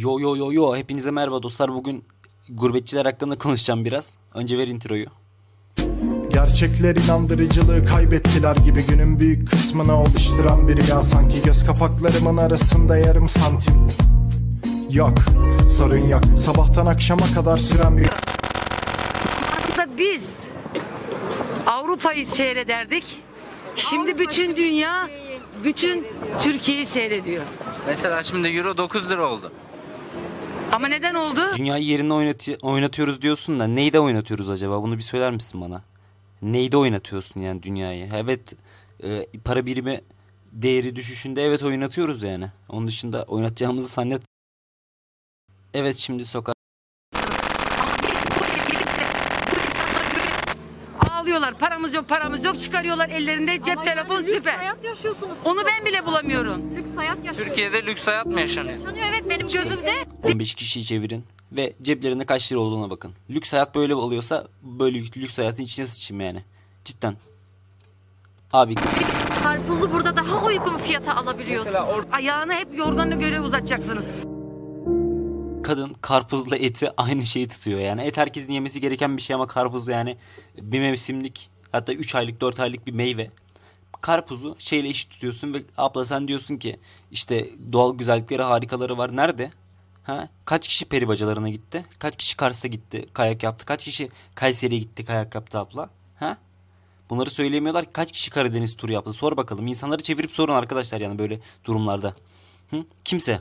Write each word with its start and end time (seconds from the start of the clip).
Yo 0.00 0.18
yo 0.18 0.36
yo 0.36 0.52
yo 0.52 0.76
hepinize 0.76 1.10
merhaba 1.10 1.42
dostlar 1.42 1.74
bugün 1.74 2.04
gurbetçiler 2.48 3.04
hakkında 3.04 3.38
konuşacağım 3.38 3.84
biraz. 3.84 4.14
Önce 4.34 4.58
ver 4.58 4.66
introyu. 4.66 5.06
Gerçekler 6.30 6.96
inandırıcılığı 6.96 7.84
kaybettiler 7.84 8.56
gibi 8.56 8.86
günün 8.86 9.20
büyük 9.20 9.50
kısmını 9.50 10.00
oluşturan 10.00 10.68
bir 10.68 10.76
rüya 10.76 11.02
sanki 11.02 11.42
göz 11.42 11.66
kapaklarımın 11.66 12.36
arasında 12.36 12.96
yarım 12.96 13.28
santim. 13.28 13.74
Yok, 14.90 15.18
sorun 15.76 16.08
yok. 16.08 16.22
Sabahtan 16.38 16.86
akşama 16.86 17.26
kadar 17.34 17.58
süren 17.58 17.96
bir 17.96 18.08
Aslında 19.68 19.98
biz 19.98 20.24
Avrupa'yı 21.66 22.26
seyrederdik. 22.26 23.22
Şimdi 23.76 24.18
bütün 24.18 24.56
dünya 24.56 25.08
bütün 25.64 26.06
Türkiye'yi 26.42 26.86
seyrediyor. 26.86 27.44
Mesela 27.86 28.22
şimdi 28.22 28.48
euro 28.48 28.76
9 28.76 29.10
lira 29.10 29.26
oldu. 29.26 29.52
Ama 30.72 30.88
neden 30.88 31.14
oldu? 31.14 31.40
Dünyayı 31.56 31.84
yerine 31.84 32.12
oynatı- 32.14 32.58
oynatıyoruz 32.62 33.22
diyorsun 33.22 33.60
da 33.60 33.66
neyde 33.66 34.00
oynatıyoruz 34.00 34.48
acaba 34.50 34.82
bunu 34.82 34.96
bir 34.96 35.02
söyler 35.02 35.30
misin 35.30 35.60
bana? 35.60 35.82
Neyde 36.42 36.76
oynatıyorsun 36.76 37.40
yani 37.40 37.62
dünyayı? 37.62 38.08
Evet 38.14 38.54
e, 39.04 39.26
para 39.44 39.66
birimi 39.66 40.00
değeri 40.52 40.96
düşüşünde 40.96 41.42
evet 41.44 41.62
oynatıyoruz 41.62 42.22
yani. 42.22 42.48
Onun 42.68 42.86
dışında 42.86 43.22
oynatacağımızı 43.22 43.88
zannet. 43.88 44.22
Evet 45.74 45.96
şimdi 45.96 46.24
sokak. 46.24 46.56
Ağlıyorlar. 51.50 51.58
Paramız 51.58 51.94
yok, 51.94 52.08
paramız 52.08 52.44
yok. 52.44 52.60
Çıkarıyorlar 52.62 53.08
ellerinde 53.08 53.56
cep 53.56 53.68
Ama 53.78 53.82
telefon 53.82 54.14
yani 54.14 54.26
lüks 54.26 54.36
süper. 54.36 54.58
hayat 54.58 54.84
yaşıyorsunuz. 54.84 55.36
Onu 55.44 55.60
ben 55.66 55.86
bile 55.86 56.06
bulamıyorum. 56.06 56.76
Lüks 56.76 56.88
hayat 56.96 57.16
yaşıyorsunuz. 57.16 57.48
Türkiye'de 57.48 57.86
lüks 57.86 58.06
hayat 58.06 58.26
mı 58.26 58.40
yaşanıyor? 58.40 58.74
Yaşanıyor 58.74 59.06
evet 59.10 59.24
benim 59.30 59.46
gözümde. 59.46 59.92
15 60.22 60.54
kişiyi 60.54 60.84
çevirin 60.84 61.24
ve 61.52 61.72
ceplerinde 61.82 62.26
kaç 62.26 62.52
lira 62.52 62.60
olduğuna 62.60 62.90
bakın. 62.90 63.12
Lüks 63.30 63.52
hayat 63.52 63.74
böyle 63.74 63.94
oluyorsa 63.94 64.46
böyle 64.62 64.98
lüks 64.98 65.38
hayatın 65.38 65.62
içine 65.62 65.86
sıçayım 65.86 66.20
yani. 66.20 66.44
Cidden. 66.84 67.16
Abi 68.52 68.74
Karpuzu 69.42 69.92
burada 69.92 70.16
daha 70.16 70.44
uygun 70.44 70.78
fiyata 70.78 71.14
alabiliyorsun. 71.14 71.74
Ayağını 72.12 72.54
hep 72.54 72.78
yorganına 72.78 73.14
göre 73.14 73.40
uzatacaksınız. 73.40 74.04
Kadın 75.70 75.94
karpuzla 76.00 76.56
eti 76.56 76.90
aynı 76.96 77.26
şeyi 77.26 77.48
tutuyor 77.48 77.80
yani. 77.80 78.02
Et 78.02 78.16
herkesin 78.16 78.52
yemesi 78.52 78.80
gereken 78.80 79.16
bir 79.16 79.22
şey 79.22 79.34
ama 79.34 79.46
karpuz 79.46 79.88
yani 79.88 80.16
bir 80.58 80.80
mevsimlik 80.80 81.50
hatta 81.72 81.92
3 81.92 82.14
aylık 82.14 82.40
4 82.40 82.60
aylık 82.60 82.86
bir 82.86 82.92
meyve. 82.92 83.30
Karpuzu 84.00 84.56
şeyle 84.58 84.88
eşit 84.88 85.10
tutuyorsun 85.10 85.54
ve 85.54 85.62
abla 85.78 86.04
sen 86.04 86.28
diyorsun 86.28 86.56
ki 86.56 86.80
işte 87.10 87.50
doğal 87.72 87.98
güzellikleri 87.98 88.42
harikaları 88.42 88.98
var. 88.98 89.16
Nerede? 89.16 89.50
Ha? 90.02 90.28
Kaç 90.44 90.68
kişi 90.68 90.84
peri 90.84 91.08
bacalarına 91.08 91.48
gitti? 91.48 91.86
Kaç 91.98 92.16
kişi 92.16 92.36
Kars'a 92.36 92.68
gitti 92.68 93.06
kayak 93.12 93.42
yaptı? 93.42 93.66
Kaç 93.66 93.84
kişi 93.84 94.08
Kayseri'ye 94.34 94.80
gitti 94.80 95.04
kayak 95.04 95.34
yaptı 95.34 95.58
abla? 95.58 95.90
Ha? 96.16 96.36
Bunları 97.10 97.30
söyleyemiyorlar. 97.30 97.84
ki. 97.84 97.90
Kaç 97.92 98.12
kişi 98.12 98.30
Karadeniz 98.30 98.76
turu 98.76 98.92
yaptı? 98.92 99.12
Sor 99.12 99.36
bakalım. 99.36 99.66
İnsanları 99.66 100.02
çevirip 100.02 100.32
sorun 100.32 100.54
arkadaşlar 100.54 101.00
yani 101.00 101.18
böyle 101.18 101.40
durumlarda. 101.64 102.14
Hı? 102.70 102.84
Kimse. 103.04 103.40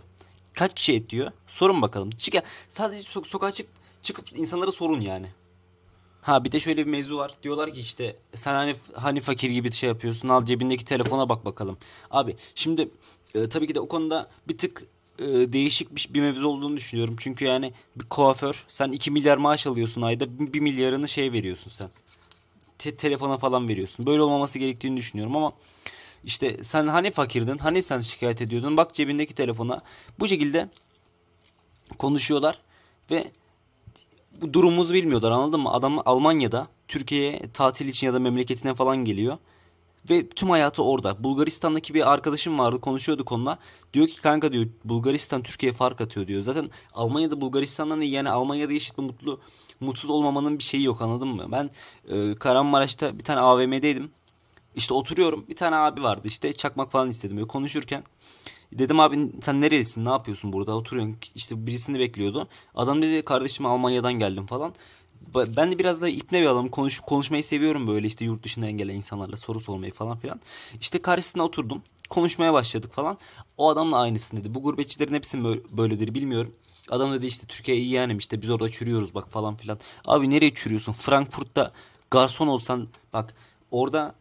Kaç 0.59 0.73
kişi 0.73 0.93
et 0.93 1.09
diyor? 1.09 1.31
Sorun 1.47 1.81
bakalım. 1.81 2.09
Çık 2.11 2.33
ya. 2.33 2.43
Sadece 2.69 3.02
so- 3.02 3.27
sokağa 3.27 3.52
çık 3.52 3.67
çıkıp 4.02 4.38
insanlara 4.38 4.71
sorun 4.71 5.01
yani. 5.01 5.27
Ha 6.21 6.43
bir 6.43 6.51
de 6.51 6.59
şöyle 6.59 6.85
bir 6.85 6.91
mevzu 6.91 7.17
var. 7.17 7.31
Diyorlar 7.43 7.73
ki 7.73 7.79
işte 7.79 8.16
sen 8.35 8.53
hani 8.53 8.75
hani 8.93 9.21
fakir 9.21 9.49
gibi 9.49 9.71
şey 9.71 9.89
yapıyorsun. 9.89 10.29
Al 10.29 10.45
cebindeki 10.45 10.85
telefona 10.85 11.29
bak 11.29 11.45
bakalım. 11.45 11.77
Abi 12.11 12.35
şimdi 12.55 12.89
e, 13.35 13.49
tabii 13.49 13.67
ki 13.67 13.75
de 13.75 13.79
o 13.79 13.88
konuda 13.88 14.29
bir 14.47 14.57
tık 14.57 14.85
e, 15.19 15.25
değişik 15.25 15.95
bir, 15.95 16.07
bir 16.09 16.21
mevzu 16.21 16.47
olduğunu 16.47 16.77
düşünüyorum. 16.77 17.16
Çünkü 17.19 17.45
yani 17.45 17.73
bir 17.95 18.05
kuaför 18.05 18.66
sen 18.67 18.91
2 18.91 19.11
milyar 19.11 19.38
maaş 19.38 19.67
alıyorsun 19.67 20.01
ayda 20.01 20.53
1 20.53 20.59
milyarını 20.59 21.07
şey 21.07 21.31
veriyorsun 21.31 21.71
sen. 21.71 21.89
Te- 22.77 22.95
telefona 22.95 23.38
falan 23.38 23.67
veriyorsun. 23.67 24.05
Böyle 24.05 24.21
olmaması 24.21 24.59
gerektiğini 24.59 24.97
düşünüyorum 24.97 25.38
ama 25.38 25.51
işte 26.24 26.63
sen 26.63 26.88
hani 26.88 27.12
fakirdin? 27.12 27.57
Hani 27.57 27.81
sen 27.81 28.00
şikayet 28.00 28.41
ediyordun? 28.41 28.78
Bak 28.78 28.94
cebindeki 28.94 29.35
telefona. 29.35 29.80
Bu 30.19 30.28
şekilde 30.28 30.69
konuşuyorlar 31.97 32.59
ve 33.12 33.31
bu 34.41 34.53
durumumuzu 34.53 34.94
bilmiyorlar 34.94 35.31
anladın 35.31 35.59
mı? 35.59 35.74
Adam 35.74 36.00
Almanya'da 36.06 36.68
Türkiye'ye 36.88 37.41
tatil 37.53 37.88
için 37.88 38.08
ya 38.08 38.13
da 38.13 38.19
memleketine 38.19 38.75
falan 38.75 39.06
geliyor. 39.06 39.38
Ve 40.09 40.29
tüm 40.29 40.50
hayatı 40.50 40.84
orada. 40.84 41.24
Bulgaristan'daki 41.24 41.94
bir 41.94 42.13
arkadaşım 42.13 42.59
vardı 42.59 42.81
konuşuyorduk 42.81 43.31
onunla. 43.31 43.58
Diyor 43.94 44.08
ki 44.08 44.22
kanka 44.22 44.53
diyor 44.53 44.68
Bulgaristan 44.85 45.44
Türkiye'ye 45.44 45.78
fark 45.78 46.02
atıyor 46.02 46.28
diyor. 46.28 46.41
Zaten 46.41 46.69
Almanya'da 46.94 47.41
Bulgaristan'dan 47.41 48.02
iyi 48.02 48.12
yani 48.12 48.29
Almanya'da 48.29 48.74
yaşayıp 48.74 48.97
mutlu 48.97 49.40
mutsuz 49.79 50.09
olmamanın 50.09 50.59
bir 50.59 50.63
şeyi 50.63 50.84
yok 50.84 51.02
anladın 51.02 51.28
mı? 51.28 51.47
Ben 51.52 51.69
e, 52.09 52.35
Kahramanmaraş'ta 52.35 53.19
bir 53.19 53.24
tane 53.24 53.40
AVM'deydim. 53.40 54.12
İşte 54.75 54.94
oturuyorum 54.94 55.46
bir 55.50 55.56
tane 55.56 55.75
abi 55.75 56.03
vardı 56.03 56.22
işte 56.28 56.53
çakmak 56.53 56.91
falan 56.91 57.09
istedim 57.09 57.38
böyle 57.38 57.47
konuşurken. 57.47 58.03
Dedim 58.74 59.00
abi 59.00 59.31
sen 59.41 59.62
nerelisin 59.62 60.06
ne 60.06 60.09
yapıyorsun 60.09 60.53
burada 60.53 60.75
oturuyorsun 60.75 61.18
işte 61.35 61.68
birisini 61.68 62.00
bekliyordu. 62.00 62.47
Adam 62.75 63.02
dedi 63.02 63.22
kardeşim 63.25 63.66
Almanya'dan 63.66 64.13
geldim 64.13 64.46
falan. 64.46 64.74
Ben 65.58 65.72
de 65.72 65.79
biraz 65.79 66.02
da 66.02 66.09
ipne 66.09 66.41
bir 66.41 66.46
adamım 66.46 66.69
konuş, 66.69 67.00
konuşmayı 67.00 67.44
seviyorum 67.44 67.88
böyle 67.88 68.08
işte 68.08 68.25
yurt 68.25 68.44
dışından 68.44 68.72
gelen 68.72 68.96
insanlarla 68.96 69.38
soru 69.38 69.59
sormayı 69.59 69.91
falan 69.91 70.19
filan. 70.19 70.41
İşte 70.81 71.02
karşısına 71.02 71.44
oturdum 71.44 71.84
konuşmaya 72.09 72.53
başladık 72.53 72.94
falan. 72.94 73.18
O 73.58 73.69
adamla 73.69 73.97
aynısın 73.97 74.38
dedi 74.38 74.56
bu 74.56 74.63
gurbetçilerin 74.63 75.13
hepsi 75.13 75.44
böyledir 75.78 76.13
bilmiyorum. 76.13 76.56
Adam 76.90 77.13
dedi 77.13 77.25
işte 77.25 77.47
Türkiye 77.47 77.78
iyi 77.78 77.90
yani 77.90 78.18
işte 78.18 78.41
biz 78.41 78.50
orada 78.50 78.69
çürüyoruz 78.69 79.16
bak 79.16 79.31
falan 79.31 79.56
filan. 79.56 79.79
Abi 80.06 80.29
nereye 80.29 80.53
çürüyorsun 80.53 80.94
Frankfurt'ta 80.94 81.72
garson 82.12 82.47
olsan 82.47 82.88
bak 83.13 83.35
orada 83.72 84.16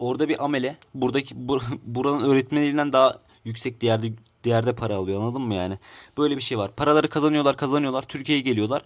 orada 0.00 0.28
bir 0.28 0.44
amele 0.44 0.76
buradaki 0.94 1.48
bu, 1.48 1.60
buranın 1.84 2.24
öğretmeninden 2.24 2.92
daha 2.92 3.18
yüksek 3.44 3.82
değerde 3.82 4.12
değerde 4.44 4.74
para 4.74 4.96
alıyor 4.96 5.20
anladın 5.20 5.42
mı 5.42 5.54
yani? 5.54 5.78
Böyle 6.18 6.36
bir 6.36 6.42
şey 6.42 6.58
var. 6.58 6.76
Paraları 6.76 7.08
kazanıyorlar 7.08 7.56
kazanıyorlar 7.56 8.02
Türkiye'ye 8.02 8.42
geliyorlar. 8.42 8.82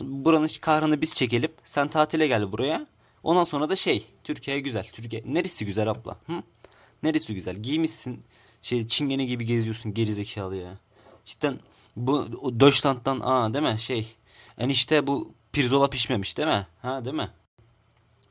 Buranın 0.00 0.48
kahrını 0.60 1.02
biz 1.02 1.14
çekelim. 1.14 1.52
Sen 1.64 1.88
tatile 1.88 2.26
gel 2.26 2.52
buraya. 2.52 2.86
Ondan 3.22 3.44
sonra 3.44 3.68
da 3.68 3.76
şey 3.76 4.06
Türkiye 4.24 4.60
güzel. 4.60 4.86
Türkiye 4.92 5.22
neresi 5.26 5.66
güzel 5.66 5.90
abla? 5.90 6.16
Hı? 6.26 6.42
Neresi 7.02 7.34
güzel? 7.34 7.56
Giymişsin 7.56 8.24
şey 8.62 8.86
çingene 8.86 9.24
gibi 9.24 9.46
geziyorsun 9.46 9.94
gerizekalı 9.94 10.56
ya. 10.56 10.78
Cidden 11.24 11.60
bu 11.96 12.26
Deutschland'dan 12.60 13.20
aa 13.20 13.54
değil 13.54 13.64
mi? 13.64 13.80
Şey 13.80 14.16
enişte 14.58 15.06
bu 15.06 15.34
pirzola 15.52 15.90
pişmemiş 15.90 16.38
değil 16.38 16.48
mi? 16.48 16.66
Ha 16.82 17.04
değil 17.04 17.16
mi? 17.16 17.28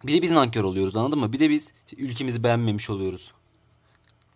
Bir 0.06 0.14
de 0.14 0.22
biz 0.22 0.32
nankör 0.32 0.64
oluyoruz 0.64 0.98
anladın 0.98 1.20
mı? 1.20 1.34
Bir 1.34 1.40
de 1.40 1.50
biz 1.50 1.74
ülkemizi 1.98 2.44
beğenmemiş 2.44 2.90
oluyoruz. 2.90 3.32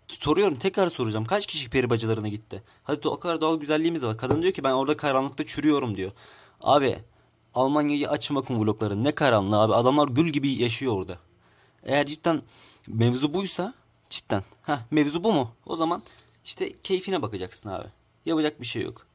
Soruyorum 0.07 0.56
tekrar 0.56 0.90
soracağım. 0.90 1.25
Kaç 1.25 1.47
kişi 1.47 1.69
peri 1.69 1.90
bacalarına 1.90 2.28
gitti? 2.28 2.63
Hadi 2.84 3.07
o 3.07 3.19
kadar 3.19 3.41
doğal 3.41 3.59
güzelliğimiz 3.59 4.03
var. 4.03 4.18
Kadın 4.18 4.41
diyor 4.41 4.53
ki 4.53 4.63
ben 4.63 4.72
orada 4.72 4.97
karanlıkta 4.97 5.46
çürüyorum 5.46 5.96
diyor. 5.96 6.12
Abi 6.62 7.00
Almanya'yı 7.56 8.09
açın 8.09 8.35
bakın 8.35 8.59
vlogları. 8.59 9.03
Ne 9.03 9.16
karanlığı 9.16 9.62
abi. 9.62 9.74
Adamlar 9.74 10.07
gül 10.07 10.30
gibi 10.30 10.50
yaşıyor 10.50 10.94
orada. 10.94 11.18
Eğer 11.84 12.06
cidden 12.06 12.41
mevzu 12.88 13.34
buysa 13.34 13.74
cidden. 14.09 14.44
ha 14.62 14.80
mevzu 14.91 15.24
bu 15.24 15.34
mu? 15.34 15.51
O 15.66 15.75
zaman 15.75 16.03
işte 16.46 16.74
keyfine 16.84 17.22
bakacaksın 17.22 17.69
abi. 17.69 17.88
Yapacak 18.25 18.62
bir 18.62 18.66
şey 18.66 18.81
yok. 18.81 19.06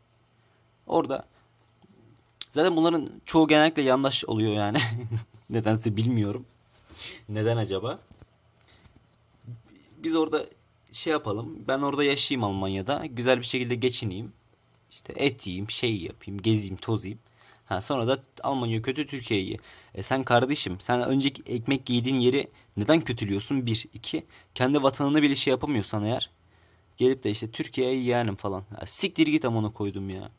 Orada 0.86 1.26
Zaten 2.54 2.76
bunların 2.76 3.10
çoğu 3.25 3.48
genellikle 3.48 3.82
yandaş 3.82 4.25
oluyor 4.25 4.53
yani. 4.53 4.78
Nedense 5.50 5.97
bilmiyorum. 5.97 6.47
Neden 7.28 7.56
acaba? 7.56 7.98
Biz 9.98 10.15
orada 10.16 10.47
şey 10.92 11.10
yapalım. 11.10 11.59
Ben 11.69 11.78
orada 11.78 12.04
yaşayayım 12.04 12.44
Almanya'da. 12.44 13.06
Güzel 13.06 13.38
bir 13.38 13.44
şekilde 13.47 13.75
geçineyim. 13.75 14.32
İşte 14.91 15.12
et 15.16 15.47
yiyeyim, 15.47 15.71
şey 15.71 15.97
yapayım, 15.97 16.42
gezeyim, 16.42 16.77
tozayım. 16.77 17.18
Ha, 17.66 17.80
sonra 17.80 18.09
da 18.09 18.18
Almanya 18.42 18.83
kötü 18.83 19.06
Türkiye 19.06 19.41
iyi. 19.41 19.59
E 19.95 20.03
sen 20.03 20.22
kardeşim 20.22 20.80
sen 20.80 21.03
önceki 21.03 21.42
ekmek 21.53 21.91
yediğin 21.91 22.21
yeri 22.21 22.51
neden 22.77 23.01
kötülüyorsun? 23.01 23.66
Bir. 23.66 23.86
iki 23.95 24.24
Kendi 24.54 24.83
vatanını 24.83 25.22
bile 25.22 25.34
şey 25.34 25.51
yapamıyorsan 25.51 26.04
eğer. 26.04 26.30
Gelip 26.97 27.24
de 27.24 27.30
işte 27.30 27.51
Türkiye'ye 27.51 28.03
yeğenim 28.03 28.36
falan. 28.36 28.65
Ya, 28.80 28.86
siktir 28.86 29.27
git 29.27 29.45
amına 29.45 29.71
koydum 29.71 30.10
ya. 30.10 30.30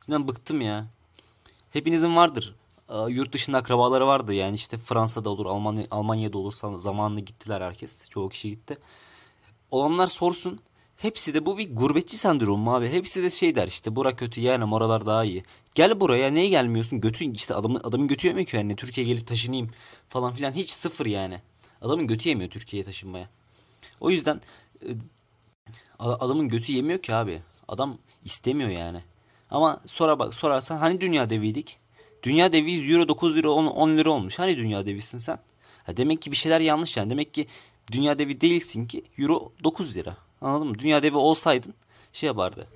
Cidden 0.00 0.28
bıktım 0.28 0.60
ya. 0.60 0.86
Hepinizin 1.74 2.16
vardır. 2.16 2.54
Aa, 2.88 3.08
Yurt 3.08 3.32
dışında 3.32 3.58
akrabaları 3.58 4.06
vardı 4.06 4.34
yani 4.34 4.54
işte 4.54 4.78
Fransa'da 4.78 5.30
olur, 5.30 5.46
Almanya, 5.46 5.86
Almanya'da 5.90 6.38
olursa 6.38 6.78
zamanında 6.78 7.20
gittiler 7.20 7.60
herkes. 7.60 8.08
Çoğu 8.08 8.28
kişi 8.28 8.50
gitti. 8.50 8.78
Olanlar 9.70 10.06
sorsun. 10.06 10.60
Hepsi 10.96 11.34
de 11.34 11.46
bu 11.46 11.58
bir 11.58 11.76
gurbetçi 11.76 12.18
sendromu 12.18 12.74
abi. 12.74 12.88
Hepsi 12.88 13.22
de 13.22 13.30
şey 13.30 13.54
der 13.54 13.68
işte 13.68 13.96
bura 13.96 14.16
kötü 14.16 14.40
yani 14.40 14.74
oralar 14.74 15.06
daha 15.06 15.24
iyi. 15.24 15.44
Gel 15.74 16.00
buraya 16.00 16.30
niye 16.30 16.48
gelmiyorsun? 16.48 17.00
Götün 17.00 17.34
işte 17.34 17.54
adamın 17.54 17.80
adamın 17.84 18.08
götü 18.08 18.26
yemiyor 18.26 18.46
ki 18.46 18.56
yani 18.56 18.76
Türkiye'ye 18.76 19.12
gelip 19.12 19.26
taşınayım 19.26 19.70
falan 20.08 20.34
filan 20.34 20.52
hiç 20.52 20.70
sıfır 20.70 21.06
yani. 21.06 21.40
Adamın 21.80 22.06
götü 22.06 22.28
yemiyor 22.28 22.50
Türkiye'ye 22.50 22.84
taşınmaya. 22.84 23.28
O 24.00 24.10
yüzden 24.10 24.40
e, 24.82 24.88
adamın 25.98 26.48
götü 26.48 26.72
yemiyor 26.72 27.02
ki 27.02 27.14
abi. 27.14 27.42
Adam 27.68 27.98
istemiyor 28.24 28.70
yani. 28.70 29.00
Ama 29.50 29.80
sonra 29.86 30.18
bak 30.18 30.34
sorarsan 30.34 30.76
hani 30.76 31.00
dünya 31.00 31.30
deviydik? 31.30 31.78
Dünya 32.22 32.52
deviyiz 32.52 32.90
euro 32.90 33.08
9 33.08 33.36
lira 33.36 33.50
10, 33.50 33.66
10 33.66 33.96
lira 33.96 34.10
olmuş. 34.10 34.38
Hani 34.38 34.56
dünya 34.56 34.86
devisin 34.86 35.18
sen? 35.18 35.38
Ha 35.84 35.96
demek 35.96 36.22
ki 36.22 36.32
bir 36.32 36.36
şeyler 36.36 36.60
yanlış 36.60 36.96
yani. 36.96 37.10
Demek 37.10 37.34
ki 37.34 37.46
dünya 37.92 38.18
devi 38.18 38.40
değilsin 38.40 38.86
ki 38.86 39.04
euro 39.18 39.52
9 39.64 39.96
lira. 39.96 40.16
Anladın 40.40 40.68
mı? 40.68 40.78
Dünya 40.78 41.02
devi 41.02 41.16
olsaydın 41.16 41.74
şey 42.12 42.26
yapardı. 42.26 42.68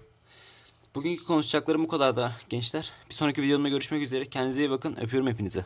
Bugünkü 0.94 1.25
konuşacaklarım 1.25 1.85
bu 1.85 1.88
kadar 1.88 2.17
da 2.17 2.32
gençler. 2.49 2.93
Bir 3.09 3.14
sonraki 3.14 3.43
videomda 3.43 3.69
görüşmek 3.69 4.03
üzere. 4.03 4.25
Kendinize 4.25 4.61
iyi 4.61 4.71
bakın. 4.71 4.97
Öpüyorum 5.00 5.29
hepinize. 5.29 5.64